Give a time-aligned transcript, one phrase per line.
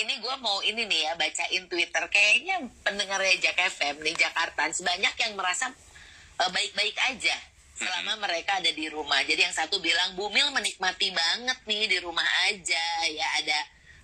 [0.00, 5.14] ini gue mau ini nih ya bacain Twitter kayaknya pendengarnya Jack FM nih Jakarta sebanyak
[5.20, 5.68] yang merasa
[6.40, 7.36] eh, baik-baik aja
[7.76, 9.24] selama mereka ada di rumah.
[9.24, 13.58] Jadi yang satu bilang Bumil menikmati banget nih di rumah aja ya ada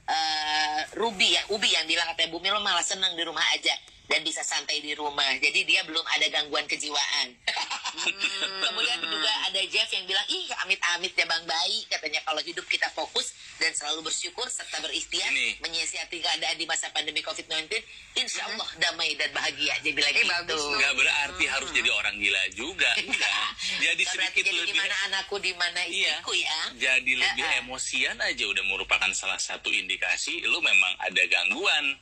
[0.09, 3.73] eh, Ruby ya Ubi yang bilang katanya Bumil malah seneng di rumah aja
[4.07, 5.33] dan bisa santai di rumah.
[5.41, 7.29] Jadi dia belum ada gangguan kejiwaan.
[7.97, 11.85] Hmm, Kemudian juga ada Jeff yang bilang, ih amit-amit ya Bang Bayi.
[11.87, 15.57] Katanya kalau hidup kita fokus dan selalu bersyukur serta berikhtiar Ini.
[15.59, 17.73] menyiasati keadaan di masa pandemi COVID-19,
[18.15, 19.81] insya Allah damai dan bahagia.
[19.81, 20.29] Dia bilang Eh, gitu.
[20.31, 20.61] bagus.
[20.63, 22.91] Nggak berarti harus jadi orang gila juga.
[22.97, 23.45] Enggak.
[23.87, 26.21] Jadi berarti sedikit jadi lebih di mana anakku, di mana Iya.
[26.21, 26.59] istriku ya.
[26.77, 27.61] jadi lebih eh.
[27.61, 31.97] emosian aja udah merupakan salah satu indikasi lu memang ada gangguan.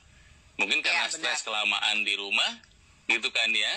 [0.55, 2.51] Mungkin karena Iya, stres kelamaan di rumah,
[3.05, 3.73] gitu kan ya.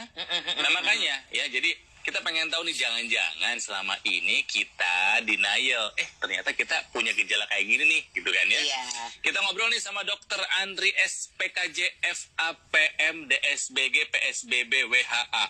[0.57, 1.71] Nah makanya ya jadi
[2.09, 5.93] kita pengen tahu nih jangan-jangan selama ini kita denial.
[6.01, 8.61] Eh ternyata kita punya gejala kayak gini nih, gitu kan ya.
[8.65, 8.81] Iya.
[9.21, 15.45] Kita ngobrol nih sama Dokter Andri S PKJ FAPM DSBG PSBB WHA.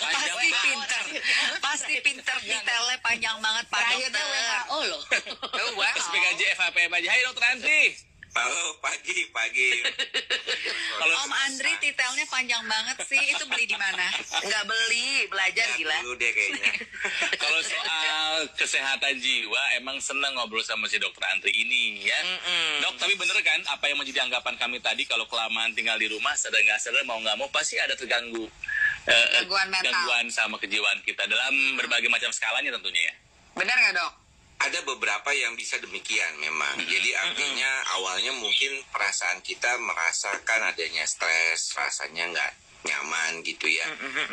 [0.00, 0.64] Panjang Pasti banget.
[0.64, 1.04] pinter.
[1.60, 4.24] Pasti pinter detailnya panjang banget Pak Dokter.
[4.24, 5.02] WHO loh.
[5.52, 6.00] Oh, wow.
[6.00, 7.08] SPKJ FAPM aja.
[7.12, 7.92] Hai Dokter Andri.
[8.34, 9.84] Halo, pagi, pagi.
[10.98, 11.33] Kalau Om Andri
[11.84, 13.20] detailnya panjang banget sih.
[13.28, 14.08] Itu beli di mana?
[14.40, 15.96] Nggak beli, belajar Ya, gila.
[16.00, 16.72] dulu deh kayaknya.
[17.42, 22.16] kalau soal kesehatan jiwa emang seneng ngobrol sama si dokter Andri ini ya.
[22.80, 26.32] Dok, tapi bener kan apa yang menjadi anggapan kami tadi kalau kelamaan tinggal di rumah
[26.34, 28.48] sadar nggak sadar mau nggak mau pasti ada terganggu
[29.04, 29.92] eh, Gangguan mental.
[29.92, 33.14] gangguan sama kejiwaan kita dalam berbagai macam skalanya tentunya ya.
[33.54, 34.12] Bener nggak dok?
[34.64, 36.80] Ada beberapa yang bisa demikian memang.
[36.88, 37.70] Jadi artinya
[38.00, 42.52] awalnya mungkin perasaan kita merasakan adanya stres, rasanya nggak
[42.84, 43.88] nyaman gitu ya.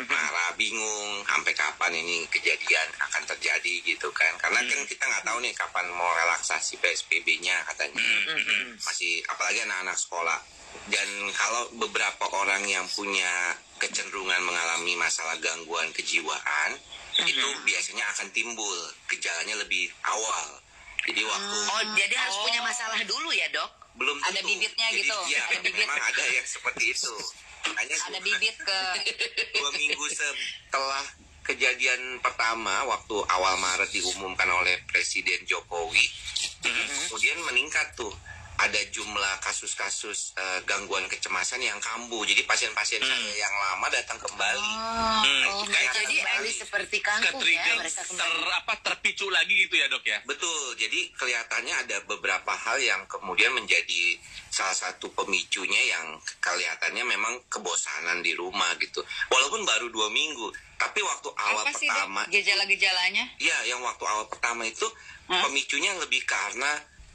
[0.08, 4.32] Marah, bingung, sampai kapan ini kejadian akan terjadi gitu kan.
[4.40, 8.00] Karena kan kita nggak tahu nih kapan mau relaksasi PSBB-nya katanya.
[8.80, 10.38] Masih apalagi anak-anak sekolah.
[10.88, 16.70] Dan kalau beberapa orang yang punya kecenderungan mengalami masalah gangguan kejiwaan,
[17.20, 20.62] itu biasanya akan timbul gejalanya lebih awal.
[21.02, 23.70] Jadi waktu Oh, jadi harus punya masalah dulu ya dok?
[23.92, 24.48] belum Ada tentu.
[24.48, 25.84] bibitnya Jadi, gitu, Iya, ada bibit.
[25.84, 27.12] memang ada yang seperti itu.
[27.68, 28.78] Hanya Ada dua- bibit ke
[29.54, 31.04] dua minggu setelah
[31.42, 36.06] kejadian pertama waktu awal Maret diumumkan oleh Presiden Jokowi,
[36.62, 38.14] kemudian meningkat tuh
[38.58, 42.22] ada jumlah kasus-kasus eh, gangguan kecemasan yang kambuh.
[42.22, 44.72] Jadi pasien-pasien saya yang lama datang kembali.
[45.48, 48.44] Oh, Kayak mereka jadi kembali ada- seperti kangkung ya ter kembali.
[48.52, 50.18] apa terpicu lagi gitu ya dok ya.
[50.22, 56.06] Betul, jadi kelihatannya ada beberapa hal yang kemudian menjadi salah satu pemicunya yang
[56.38, 59.00] kelihatannya memang kebosanan di rumah gitu.
[59.26, 62.22] Walaupun baru dua minggu, tapi waktu awal apa sih pertama?
[62.28, 63.24] Gejala-gejalanya?
[63.38, 64.86] ya yang waktu awal pertama itu
[65.26, 66.68] pemicunya lebih karena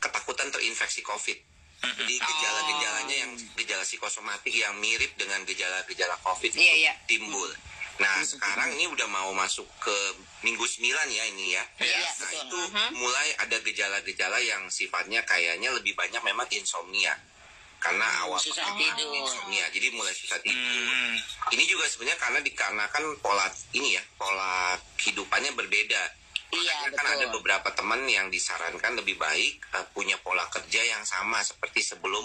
[0.08, 1.38] ketakutan terinfeksi COVID.
[1.78, 6.94] Jadi gejala-gejalanya yang gejala psikosomatik yang mirip dengan gejala-gejala COVID Iya, itu iya.
[7.06, 7.50] timbul.
[7.98, 9.96] Nah, sekarang ini udah mau masuk ke
[10.46, 11.64] minggu 9 ya ini ya.
[11.82, 12.42] Iya, nah, betul.
[12.46, 12.60] itu
[12.98, 17.14] mulai ada gejala-gejala yang sifatnya kayaknya lebih banyak memang insomnia.
[17.78, 19.22] Karena awal susah pertama tidur.
[19.22, 20.66] insomnia, jadi mulai susah tidur.
[20.66, 21.14] Hmm.
[21.54, 23.46] Ini juga sebenarnya karena dikarenakan pola
[23.78, 26.04] ini ya, pola kehidupannya berbeda.
[26.48, 27.16] Iya, Makanya kan betul.
[27.18, 32.24] ada beberapa teman yang disarankan lebih baik eh, punya pola kerja yang sama seperti sebelum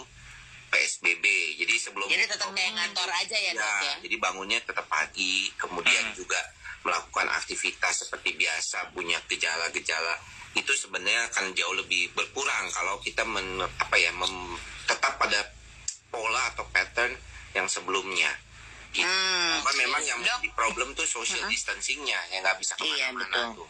[0.68, 1.24] PSBB.
[1.58, 3.94] Jadi sebelum Jadi tetap kayak ngantor aja ya dok ya?
[4.00, 6.16] jadi bangunnya tetap pagi, kemudian Hmm.
[6.16, 6.40] juga
[6.82, 10.14] melakukan aktivitas seperti biasa, punya gejala-gejala
[10.52, 15.40] itu sebenarnya akan jauh lebih berkurang kalau kita men, apa ya mem- tetap pada
[16.08, 17.16] pola atau pattern
[17.52, 18.28] yang sebelumnya.
[18.92, 19.02] Gitu.
[19.02, 19.60] Hmm.
[19.60, 23.64] Cuma memang yang menjadi problem tuh social distancingnya yang nggak bisa Iya, ke mana-mana betul.
[23.64, 23.68] tuh.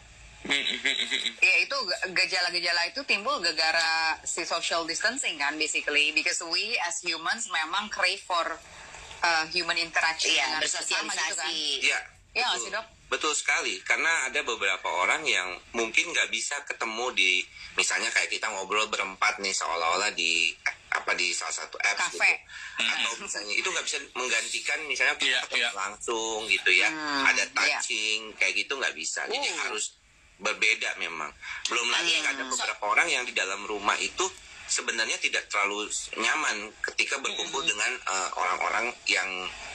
[1.38, 3.90] Ya itu ge- gejala-gejala itu timbul gara-gara
[4.22, 8.58] si social distancing kan basically because we as humans memang crave for
[9.20, 11.46] uh, human interaction Iya, dengan sesama gitu kan.
[11.46, 11.58] bersosialisasi.
[11.80, 11.98] Iya.
[12.32, 12.64] Iya nggak betul.
[12.64, 12.86] sih, Dok?
[13.06, 18.48] Betul sekali, karena ada beberapa orang yang mungkin nggak bisa ketemu di, misalnya kayak kita
[18.48, 20.56] ngobrol berempat nih seolah-olah di
[20.88, 22.40] apa di salah satu apps Kafe.
[22.80, 25.70] gitu, atau misalnya itu nggak bisa menggantikan misalnya kita ketemu iya.
[25.76, 27.52] langsung gitu ya, Hmm, ada iya.
[27.52, 29.56] touching kayak gitu nggak bisa, jadi Uh.
[29.68, 29.92] harus
[30.42, 31.30] berbeda memang.
[31.70, 32.34] Belum lagi Iya.
[32.34, 34.26] ada beberapa orang yang di dalam rumah itu
[34.66, 35.86] sebenarnya tidak terlalu
[36.18, 39.28] nyaman ketika berkumpul dengan uh, orang-orang yang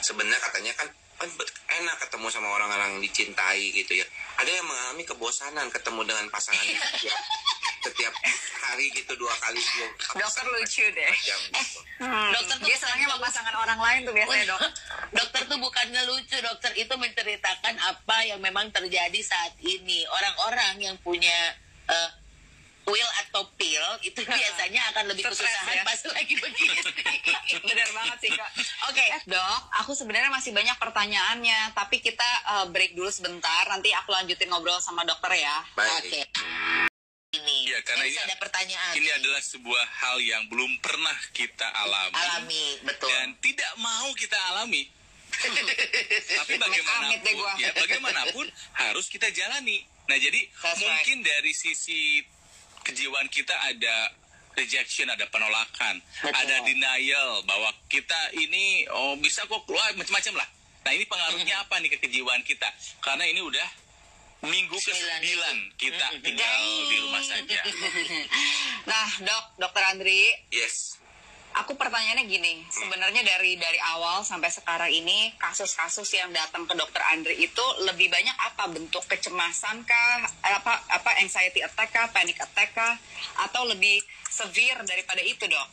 [0.04, 0.88] sebenarnya katanya kan
[1.18, 1.26] kan
[1.82, 4.06] enak ketemu sama orang-orang yang dicintai gitu ya.
[4.38, 7.18] Ada yang mengalami kebosanan ketemu dengan pasangannya setiap,
[7.82, 8.14] setiap
[8.68, 9.86] hari gitu dua kali dua
[10.20, 11.12] Dokter lucu deh.
[11.24, 11.80] jam gitu.
[12.36, 14.60] Dokter tuh Dia bukan senangnya pasangan orang lain tuh biasanya dok.
[15.18, 20.04] dokter tuh bukan ngelucu, dokter itu menceritakan apa yang memang terjadi saat ini.
[20.08, 21.56] Orang-orang yang punya
[21.88, 22.10] eh,
[22.88, 25.84] Will atau pil itu biasanya akan lebih Stres kesusahan ya.
[25.84, 26.80] pas lagi begini.
[27.60, 28.50] Bener banget sih kak.
[28.88, 33.68] Oke, dok, aku sebenarnya masih banyak pertanyaannya, tapi kita uh, break dulu sebentar.
[33.68, 35.56] Nanti aku lanjutin ngobrol sama dokter ya.
[35.76, 35.92] Baik.
[36.00, 36.20] Oke.
[36.24, 36.77] Ini.
[37.88, 38.92] Karena Ini ada pertanyaan.
[39.00, 42.12] Ini adalah sebuah hal yang belum pernah kita alami.
[42.12, 43.08] alami, betul.
[43.08, 44.84] dan tidak mau kita alami.
[46.44, 48.46] Tapi bagaimanapun, ya bagaimanapun
[48.76, 49.88] harus kita jalani.
[50.08, 52.24] Nah jadi That's mungkin dari sisi
[52.84, 54.12] kejiwaan kita ada
[54.56, 56.32] rejection, ada penolakan, Betul.
[56.34, 60.48] ada denial bahwa kita ini oh bisa kok keluar macam-macam lah.
[60.84, 61.70] Nah ini pengaruhnya Mm-hmm.
[61.70, 62.68] apa nih ke kejiwaan kita?
[63.04, 63.68] Karena ini udah
[64.38, 67.60] minggu ke Sembilan sembilan kita tinggal di rumah saja.
[68.88, 70.96] Nah, dok, dokter Andri, Yes.
[71.52, 72.64] aku pertanyaannya gini.
[72.72, 78.08] Sebenarnya dari dari awal sampai sekarang ini kasus-kasus yang datang ke dokter Andri itu lebih
[78.08, 82.96] banyak apa bentuk kecemasan kah, apa apa anxiety attack kah, panic attack kah,
[83.44, 84.00] atau lebih
[84.30, 85.68] severe daripada itu, dok?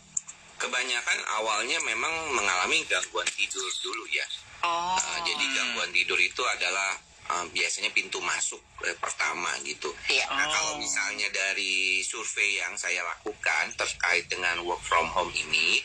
[0.60, 4.28] Kebanyakan awalnya memang mengalami gangguan tidur dulu ya.
[4.64, 4.98] Oh.
[4.98, 7.00] Uh, jadi gangguan tidur itu adalah
[7.30, 9.90] uh, biasanya pintu masuk eh, pertama gitu.
[10.08, 10.26] Iya.
[10.30, 15.82] Nah kalau misalnya dari survei yang saya lakukan terkait dengan work from home ini,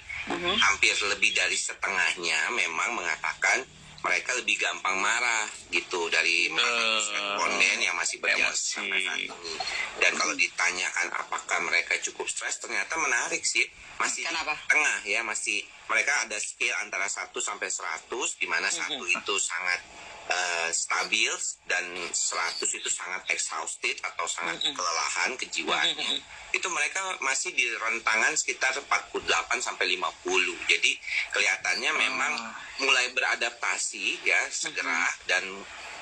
[0.60, 3.64] hampir lebih dari setengahnya memang mengatakan
[4.00, 8.72] mereka lebih gampang marah gitu dari Eh, responden yang masih berjalan emosi.
[8.72, 9.52] sampai saat ini.
[10.00, 13.68] Dan kalau ditanyakan apakah mereka cukup stres, ternyata menarik sih.
[14.00, 14.56] Masih Kenapa?
[14.64, 19.84] tengah ya, masih mereka ada skill antara 1 sampai 100 di mana satu itu sangat
[20.30, 21.32] eh, stabil
[21.66, 26.22] dan 100 itu sangat exhausted atau sangat kelelahan kejiwaannya.
[26.54, 29.26] Itu mereka masih di rentangan sekitar 48
[29.58, 30.70] sampai 50.
[30.70, 30.92] Jadi
[31.34, 32.32] kelihatannya memang
[32.80, 35.44] mulai beradaptasi ya segera dan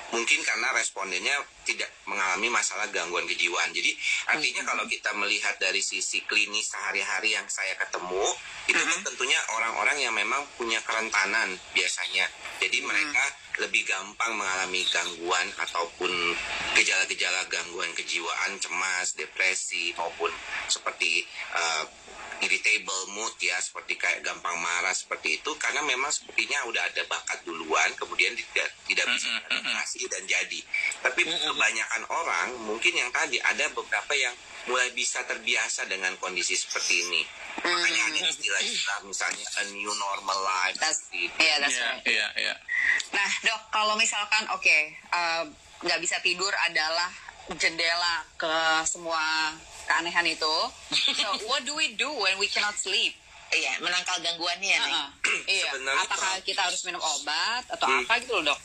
[0.09, 1.35] mungkin karena respondennya
[1.65, 3.69] tidak mengalami masalah gangguan kejiwaan.
[3.69, 3.93] Jadi
[4.29, 8.25] artinya kalau kita melihat dari sisi klinis sehari-hari yang saya ketemu,
[8.65, 12.25] itu kan tentunya orang-orang yang memang punya kerentanan biasanya.
[12.57, 13.23] Jadi mereka
[13.59, 16.11] lebih gampang mengalami gangguan ataupun
[16.79, 20.31] gejala-gejala gangguan kejiwaan, cemas, depresi maupun
[20.71, 21.83] seperti eh,
[22.41, 25.51] irritable mood ya seperti kayak gampang marah seperti itu.
[25.59, 30.59] Karena memang sepertinya udah ada bakat duluan kemudian tidak tidak bisa adaptasi dan jadi.
[31.03, 34.33] Tapi kebanyakan orang mungkin yang tadi ada beberapa yang
[34.67, 37.21] mulai bisa terbiasa dengan kondisi seperti ini.
[37.63, 40.75] Makanya ada istilah-istilah misalnya a new normal life.
[40.77, 41.35] That's, seperti itu.
[41.39, 42.03] yeah, that's Iya, right.
[42.05, 42.55] iya, iya.
[43.15, 44.77] Nah, dok, kalau misalkan oke
[45.09, 45.43] uh,
[45.79, 47.09] nggak bisa tidur adalah
[47.57, 48.53] jendela ke
[48.85, 49.55] semua
[49.89, 50.55] keanehan itu.
[51.11, 53.17] So, what do we do when we cannot sleep?
[53.49, 54.93] Iya, menangkal gangguannya nih.
[54.93, 55.09] Uh-uh.
[55.49, 55.73] Iya.
[55.73, 58.05] Sebenarnya Apakah kalau- kita harus minum obat atau Hmm.
[58.05, 58.59] apa gitu loh, dok?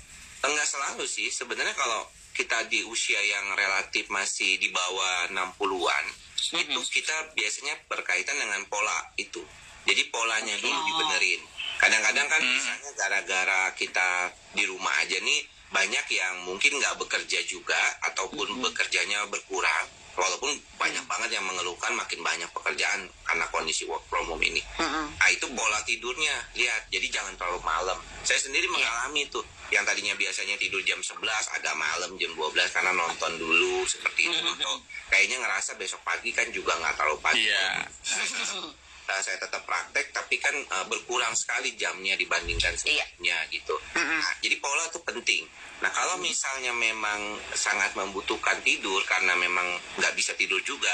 [0.45, 1.33] Enggak selalu sih.
[1.33, 2.05] Sebenarnya kalau
[2.37, 6.05] kita di usia yang relatif masih di bawah 60-an,
[6.53, 9.41] itu kita biasanya berkaitan dengan pola itu.
[9.85, 10.85] Jadi polanya dulu Oh.
[10.85, 11.41] dibenerin.
[11.75, 14.09] Kadang-kadang kan misalnya gara-gara kita
[14.53, 15.41] di rumah aja nih
[15.71, 19.89] banyak yang mungkin nggak bekerja juga ataupun bekerjanya berkurang.
[20.15, 24.63] Walaupun banyak banget yang mengeluhkan makin banyak pekerjaan karena kondisi work from home ini.
[24.79, 26.87] Nah itu pola tidurnya, lihat.
[26.91, 27.99] Jadi jangan terlalu malam.
[28.23, 29.43] Saya sendiri mengalami tuh.
[29.73, 31.19] Yang tadinya biasanya tidur jam 11,
[31.59, 34.47] agak malam jam 12 karena nonton dulu seperti itu.
[34.55, 34.79] Atau
[35.11, 37.43] kayaknya ngerasa besok pagi kan juga nggak terlalu pagi.
[37.49, 37.67] Iya.
[39.05, 43.77] Nah, saya tetap praktek tapi kan uh, berkurang sekali jamnya dibandingkan sebelumnya gitu.
[43.97, 45.45] Nah, jadi pola itu penting.
[45.85, 50.93] Nah kalau misalnya memang sangat membutuhkan tidur karena memang nggak bisa tidur juga,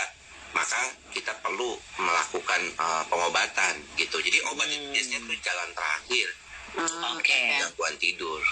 [0.50, 4.18] maka kita perlu melakukan uh, pengobatan gitu.
[4.18, 6.28] Jadi obat itu biasanya tuh jalan terakhir
[7.14, 7.42] Oke.
[7.62, 8.42] gangguan tidur.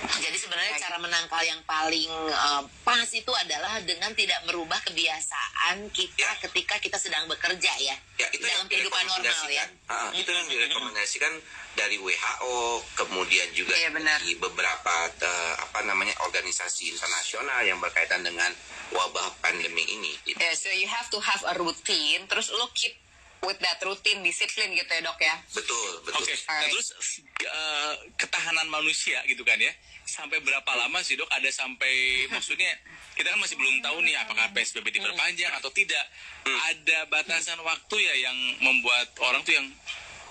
[0.00, 6.16] Jadi sebenarnya cara menangkal yang paling eh, pas itu adalah dengan tidak merubah kebiasaan kita
[6.16, 6.32] Ya.
[6.40, 7.96] ketika kita sedang bekerja ya.
[8.16, 9.64] Ya itu dalam yang kehidupan normal ya.
[9.86, 11.32] Ah, itu yang direkomendasikan
[11.72, 12.58] dari WHO,
[12.94, 14.18] kemudian juga Iya, benar.
[14.20, 18.50] di beberapa eh, apa namanya organisasi internasional yang berkaitan dengan
[18.90, 20.12] wabah pandemi ini.
[20.24, 20.36] Gitu.
[20.36, 22.98] Yeah, so you have to have a routine, terus lo keep
[23.40, 25.34] with that routine, disiplin gitu ya, dok ya?
[25.52, 26.20] Betul, betul.
[26.20, 26.92] Oke, nah terus
[27.40, 29.72] eh, ketahanan manusia gitu kan ya,
[30.04, 31.28] sampai berapa lama sih dok?
[31.32, 31.92] Ada sampai
[32.34, 32.68] maksudnya
[33.16, 36.04] kita kan masih belum tahu nih apakah PSBB diperpanjang atau tidak.
[36.44, 39.66] Ada batasan waktu ya yang membuat orang tuh yang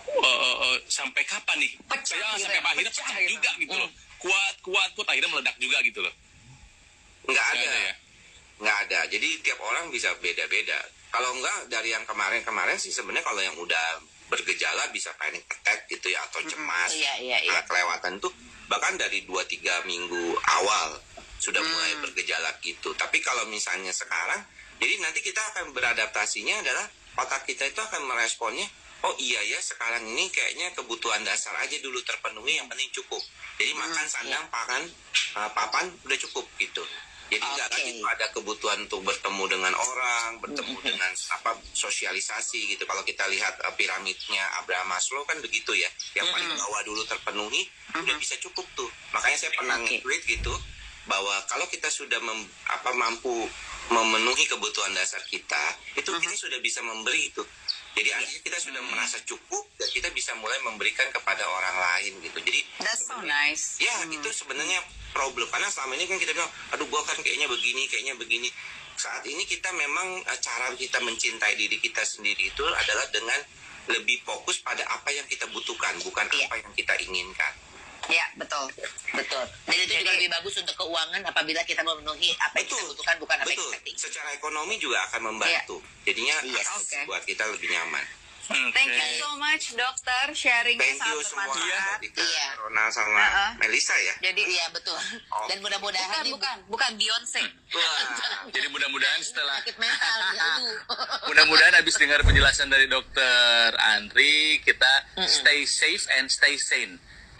[0.10, 1.72] eh, eh, sampai kapan nih?
[1.86, 3.32] Pecah Jangan gitu sampai ya, akhirnya pecah pecah gitu.
[3.38, 3.89] juga gitu loh.
[4.20, 6.13] Kuat, kuat, kuat akhirnya meledak juga gitu loh.
[7.30, 7.70] Nggak Nggak ada.
[7.70, 7.94] ada ya?
[8.60, 9.00] Nggak ada.
[9.08, 10.80] Jadi tiap orang bisa beda-beda.
[11.10, 13.86] Kalau nggak dari yang kemarin-kemarin sih sebenarnya kalau yang udah
[14.30, 16.94] bergejala bisa panic attack gitu ya atau cemas.
[16.94, 17.50] Iya, iya, iya.
[17.50, 18.32] Karena kelewatan tuh
[18.70, 21.01] bahkan dari 2-3 minggu awal
[21.42, 22.94] sudah mulai bergejala gitu.
[22.94, 24.46] Tapi kalau misalnya sekarang
[24.80, 26.88] Jadi nanti kita akan beradaptasinya adalah
[27.20, 28.63] otak kita itu akan meresponnya,
[29.04, 33.20] oh iya ya sekarang ini kayaknya kebutuhan dasar aja dulu terpenuhi, yang penting cukup.
[33.60, 34.88] Jadi makan, sandang, pangan,
[35.36, 36.80] uh, papan udah cukup gitu.
[37.30, 42.90] Jadi nggak lagi tuh ada kebutuhan untuk bertemu dengan orang, bertemu dengan apa sosialisasi gitu.
[42.90, 45.90] Kalau kita lihat uh, piramidnya Abraham Maslow kan begitu ya.
[46.18, 48.90] Yang paling bawah dulu terpenuhi, udah bisa cukup tuh.
[49.14, 50.02] Makanya saya pernah Oke.
[50.02, 50.54] nge-tweet gitu
[51.06, 53.50] bahwa kalau kita sudah mem- apa mampu
[53.90, 57.42] memenuhi kebutuhan dasar kita, itu kita sudah bisa memberi itu.
[57.98, 62.38] Jadi artinya kita sudah merasa cukup dan kita bisa mulai memberikan kepada orang lain gitu.
[62.38, 63.82] Jadi That's so nice.
[63.82, 64.78] Ya, itu sebenarnya
[65.20, 68.48] problem karena selama ini kan kita bilang, aduh gua kan kayaknya begini, kayaknya begini.
[68.96, 73.40] Saat ini kita memang eh, cara kita mencintai diri kita sendiri itu adalah dengan
[73.92, 76.48] lebih fokus pada apa yang kita butuhkan, bukan Iya.
[76.48, 77.52] apa yang kita inginkan.
[78.08, 78.66] Ya, betul.
[79.14, 79.44] Betul.
[79.70, 83.38] Dan itu juga lebih bagus untuk keuangan apabila kita memenuhi apa yang kita butuhkan bukan
[83.38, 83.70] apa yang betul.
[83.70, 84.02] kita ingin.
[84.02, 85.78] Secara ekonomi juga akan membantu.
[86.08, 86.66] Jadinya Yes.
[86.66, 87.00] akan Oke.
[87.06, 88.06] buat kita lebih nyaman.
[88.50, 91.46] Thank you so much dokter sharingnya Thank you sangat semua.
[91.48, 92.00] bermanfaat.
[92.01, 92.48] Dika, Iya.
[92.58, 93.50] Ronald sama Uh-uh.
[93.60, 94.13] Melisa ya.
[94.22, 94.98] Jadi Iya betul.
[95.29, 95.46] Oh.
[95.46, 97.44] Dan mudah-mudahan bukan bukan bukan Beyonce.
[97.72, 98.01] Wah.
[98.56, 100.74] Jadi mudah-mudahan setelah sakit mental ya lu.
[101.27, 104.91] mudah-mudahan habis dengar penjelasan dari dokter Andri kita
[105.24, 106.98] stay safe and stay sane.